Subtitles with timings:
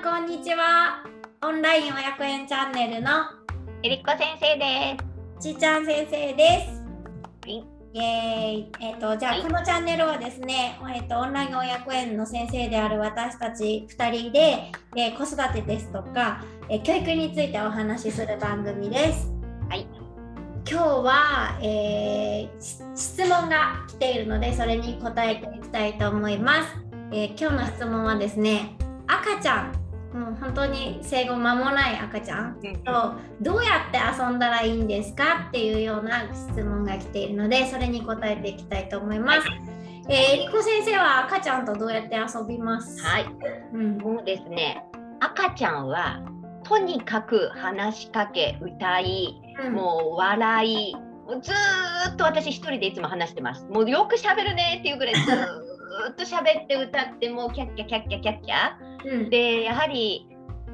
[0.00, 1.04] んこんにちは。
[1.42, 3.10] オンライン親子園チャンネルの
[3.82, 4.96] えりっこ先生で
[5.38, 6.82] ちーちゃん先生です。
[7.42, 7.66] はい。
[7.92, 8.72] イエーイ。
[8.80, 9.42] えっ、とじゃあ、はい。
[9.42, 19.30] このチャンネルはですね、えっとオンライン親子園の先生である私たち2人で、えー子育てですとか、えー教育についてお話しする番組です。
[19.68, 19.86] はい。
[20.66, 26.68] 今日は、えーし質問が来ているのでそれに答えていきたいと思います、
[27.12, 28.76] えー今日の質問はですね
[29.06, 32.56] 赤ちゃんもう本当に生後間もない赤ちゃん。
[32.84, 39.48] とどうやって遊んだらいいんですかっていうような質問が来ているのでそれに答えていきたいと思います、
[40.08, 43.00] えー、えりこ先生は赤ちゃんとどうやって遊びます？
[43.02, 43.26] はい。
[43.72, 43.98] うん。
[43.98, 44.84] もうですね。
[45.20, 46.20] 赤ちゃんは
[46.64, 49.74] とにかく話しかけ歌いうん。
[49.74, 50.96] もう笑い
[51.42, 53.64] ずーっと私一人でいつも話してます。
[53.70, 55.36] もうよく喋るねっていうぐらいずー
[56.10, 59.30] っと喋って歌ってもうキャッキャキャッキャキャッキャうん。
[59.30, 60.26] でやはり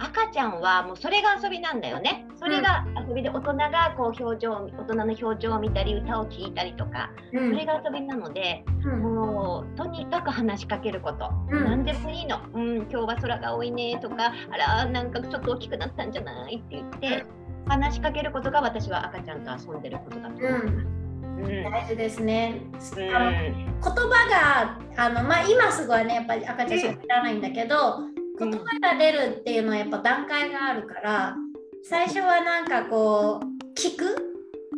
[0.00, 2.24] 赤ちゃんはもうそれが遊びなんだよね。
[2.36, 7.50] それが遊びで大人がこう表情大人の表情を見たり歌を聴いたりとかうん。
[7.50, 9.00] それが遊びなのでうん。
[9.02, 11.64] もうとにかく話しかけること、うん。
[11.64, 17.24] 何でもいいの、うん、今日は空が多いねとかあらなんかちょっと大きくなったんじゃないって言って、
[17.66, 20.97] 話しかけることが私は赤ちゃんと遊んでることだと思います。
[21.40, 22.60] うん大事ですね、
[22.96, 27.98] うんあの言葉があの、まあ、今すぐはねやっぱり赤ちゃん喋らないんだけど、
[28.38, 28.50] うん。
[28.50, 31.36] 言葉が出るっていうのはやっぱ段階があるから
[31.84, 33.46] 最初はなんかこう
[33.78, 34.16] 聞く？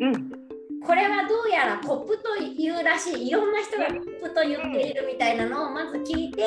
[0.00, 0.30] うん。
[0.82, 6.42] これはどうやらコップというらしいいろんな人がコップと言っているみたいなのをまず聞いて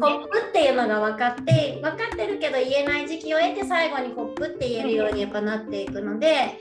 [0.00, 6.58] コップっていうのが分かって分かってるけど言えない時期を得て最後にコップって言えるようにやっぱなっていくので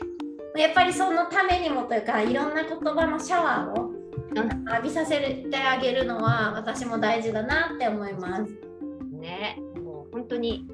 [0.61, 8.53] やっぱりそのためにもというかいろんな言葉のシャワーをうん浴びさせてあげるのは私も大事だなって思います。
[9.19, 10.67] ねもう本当に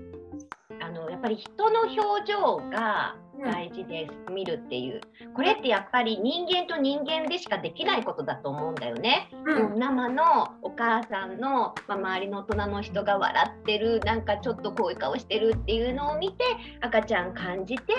[1.23, 5.01] ぱり人の表情が大事です、見るっていう。
[5.34, 9.29] これってやっぱり人間と人間でしかできないことだと思うんだよね。
[9.45, 9.79] うん。
[9.79, 16.44] 生のお母さんの、まあ、周りの大人の人が笑ってるなんかちょっとこういう顔してるっていうのを見て
[16.81, 17.94] 赤ちゃん感じて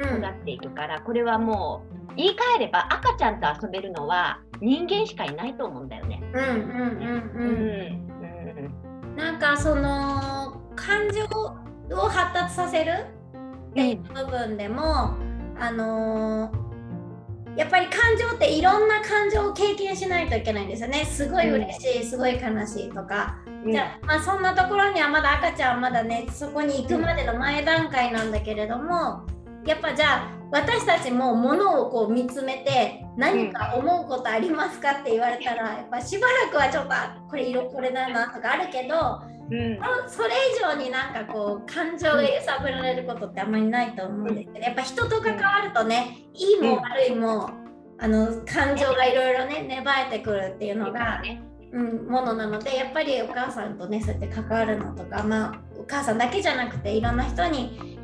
[0.00, 0.18] うん。
[0.18, 6.20] 育っていくから、これはもう言い換えれば赤ちゃんと遊べるのは人間しかいないと思うんだよね。
[6.34, 7.44] うんうんうんうう
[8.64, 9.16] んん。
[9.16, 12.92] なんかその感情を発達させる
[13.70, 15.16] っていう部分でも、
[15.58, 16.64] あのー
[17.56, 21.04] やっぱり感情っていろんな感情を経験しないといけないんですよね。
[21.04, 23.72] すごい嬉しい、すごい悲しいとか、うん。
[23.72, 29.24] じゃあまあそんなところにはまだ赤ちゃんはまだねそこに行くまでの前段階なんだけれども
[29.64, 39.78] やっぱじゃあ私たちも物をこう見つめて何か思うことありますかって言われたらやっぱしばらくはちょっとあこれ色これだなとかあるけどうん。
[40.08, 47.50] それ以上になんかこう感情が揺さぶられることってあんまりないと思うんですけどやっぱ人と関わるとねいいも悪いも
[47.98, 51.42] あの感情がいろいろね芽生えてくるっていうのが、ね。
[51.72, 57.98] うん、ものなのでやっぱりお母さんとねそうやって関わるのとかまあお母さんだけじゃなくていろんな人に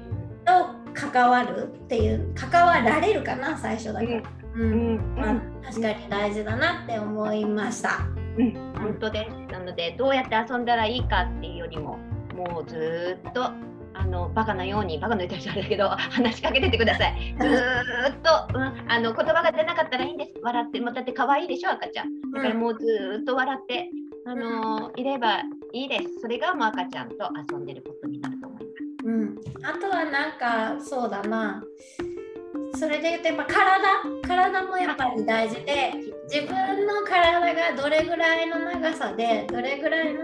[0.45, 4.23] と関わるっていう関わられるかな最初だから。
[4.57, 4.63] うん。
[4.63, 4.65] う
[4.99, 5.15] ん。
[5.17, 5.35] まあ、
[5.65, 8.01] 確かに大事だなって思いました。
[8.39, 9.53] うん、本当です。
[9.53, 11.99] なのでどうやって遊んだらいいかっていうよりも
[12.35, 13.51] もうずーっと
[13.93, 17.37] あのバカなようにバカの言ったらあれだけど話しかけててください。
[17.39, 20.33] ずーっと、うん、あの言葉が出なかったらいいんです。
[20.43, 22.21] 笑ってもうだって可愛いでしょ赤ちゃん。
[22.33, 23.91] だからもうずーっと笑って
[24.27, 25.41] あのいれば
[25.73, 26.21] いいです。
[26.23, 27.17] それがもう赤ちゃんと
[27.53, 28.75] 遊んでることになると思います。
[29.07, 31.65] うん、あとはなんかそうだな
[32.75, 34.29] それで言うとやっぱ体？
[34.29, 35.93] 体もやっぱり大事で
[36.33, 40.23] 自分の体がどれぐらいの長さでどれぐらいの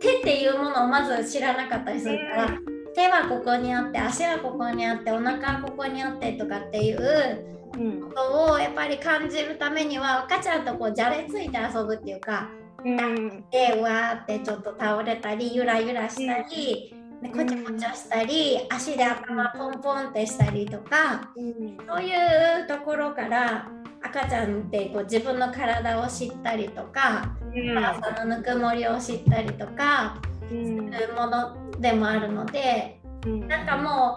[0.00, 2.58] 手っていうものをまず知らなかったりするから
[2.94, 12.50] 手はここにあって足はここにあってお腹はここにあってとかっていううんことをやっぱり感じるためには赤ちゃんとこうじゃれついて遊ぶっていうか
[12.84, 13.44] うん。
[13.50, 21.76] でわーってちょっと倒れたりゆらゆらしたり、でこちょこちょしたり足で頭ポンポンってしたりとかうん。
[21.88, 23.68] そういうところから
[24.14, 30.92] 赤ちゃんってこう自分の体を知ったりとかお母さんのぬくもりを知ったりとかうん。
[30.92, 33.48] するものでもあるのでうん。
[33.48, 34.14] なんかも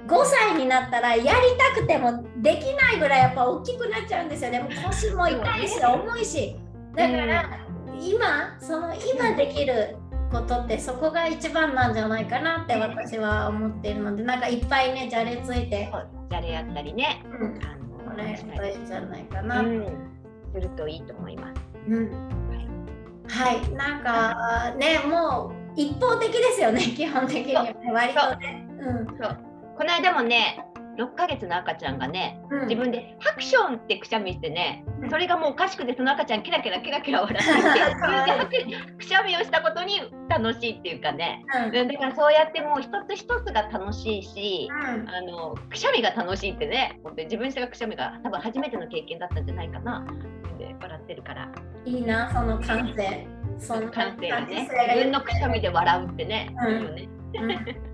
[0.00, 4.58] う5歳になったらやりたくてもできないぐらいやっぱ大きくなっちゃうんですよね。
[4.58, 6.56] もう腰も痛いし重いし。
[6.96, 7.60] だから
[8.00, 9.96] 今その今できる
[10.32, 15.92] ことってそこが一番なんじゃないかなって私は思っているのでなんかいっぱいねじゃれついて、
[16.30, 17.22] じゃれやったりね。
[17.40, 17.60] うん、
[18.12, 18.74] これ確かにい。
[18.74, 19.86] いんじゃないかな、うん、
[20.54, 21.60] するといいと思います。
[21.88, 22.10] うん。
[23.28, 26.82] はい、なんかね、もう一方的ですよね。
[26.96, 27.76] 基本的にはね。
[27.92, 28.66] 割とね。
[28.78, 29.06] うん。
[29.20, 29.38] そう。
[29.76, 30.64] この間もね
[30.98, 32.68] 6ヶ月の赤ちゃんがねうん。
[32.68, 35.10] 自分でハクションってくしゃみしてねうん。
[35.10, 37.36] それがもうおかしくてその赤ちゃんキラキラキラキラ笑
[38.44, 41.44] っていてくしゃみをしたことに楽しいっていうかね。
[41.54, 41.76] うん。
[41.76, 45.08] うんだからそうやってもう一つ一つが楽しいしうん。
[45.08, 50.04] あのくしゃみが楽しいってね本当に自分したくしゃみが多分初めての経験だったんじゃないかな。
[50.58, 51.50] で笑ってるから。
[51.84, 53.26] いいなその感性。
[53.58, 56.70] その感性がね自分のくしゃみで笑うってね、うん。
[56.70, 57.64] いいよね。
[57.86, 57.91] うん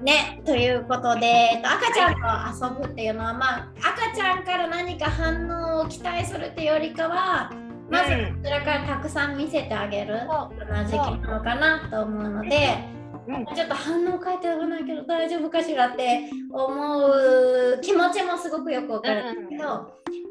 [0.00, 2.14] ね、ということで、えっと、赤ちゃん
[2.60, 7.50] と遊ぶっていうのは、まあ、赤ちゃんから何か反応を期待するっていうよりかは
[7.90, 8.36] まずうん。
[8.36, 12.78] こちらからたくさん見せてあげるよそううな時期なのかなと思うので
[13.26, 13.46] うん。
[13.46, 19.64] ちょっと反応変えておかないけど大丈夫かしらって思う気持ちもすごくよくわかるんですけど、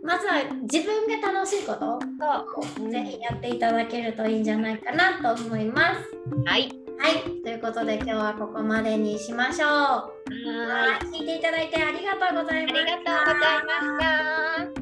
[0.04, 2.00] まずは自分が楽しいことを
[2.90, 6.02] ぜひやっていただけるといいんじゃないかなと思います。
[6.46, 7.42] はいはい。
[7.42, 9.70] ということで今日はここまでにしましょう。
[9.70, 11.06] はい。
[11.06, 12.82] 聞いていただいてありがとうございました。
[12.82, 14.77] ありがとうございました。